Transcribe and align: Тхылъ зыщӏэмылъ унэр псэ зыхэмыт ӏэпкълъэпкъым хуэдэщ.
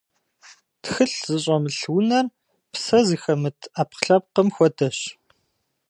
Тхылъ 0.81 1.15
зыщӏэмылъ 1.25 1.83
унэр 1.95 2.25
псэ 2.71 2.99
зыхэмыт 3.07 3.59
ӏэпкълъэпкъым 3.73 4.47
хуэдэщ. 4.55 4.99